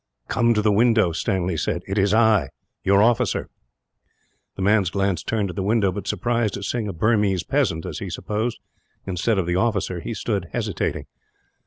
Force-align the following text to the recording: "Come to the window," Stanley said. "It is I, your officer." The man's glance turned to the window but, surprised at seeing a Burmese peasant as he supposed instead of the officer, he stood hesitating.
"Come 0.29 0.55
to 0.55 0.63
the 0.63 0.71
window," 0.71 1.11
Stanley 1.11 1.57
said. 1.57 1.83
"It 1.87 1.99
is 1.99 2.11
I, 2.11 2.49
your 2.83 3.03
officer." 3.03 3.49
The 4.55 4.63
man's 4.63 4.89
glance 4.89 5.21
turned 5.21 5.49
to 5.49 5.53
the 5.53 5.61
window 5.61 5.91
but, 5.91 6.07
surprised 6.07 6.57
at 6.57 6.63
seeing 6.63 6.87
a 6.87 6.91
Burmese 6.91 7.43
peasant 7.43 7.85
as 7.85 7.99
he 7.99 8.09
supposed 8.09 8.59
instead 9.05 9.37
of 9.37 9.45
the 9.45 9.57
officer, 9.57 9.99
he 9.99 10.15
stood 10.15 10.47
hesitating. 10.53 11.05